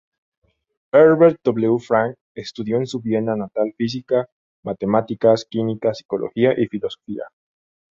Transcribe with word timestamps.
Herbert 0.91 1.41
W. 1.43 1.77
Franke 1.77 2.17
estudió 2.33 2.77
en 2.77 2.87
su 2.87 3.01
Viena 3.01 3.35
natal 3.35 3.71
física, 3.77 4.27
matemáticas, 4.63 5.45
química, 5.45 5.93
psicología 5.93 6.59
y 6.59 6.65
filosofía. 6.65 7.25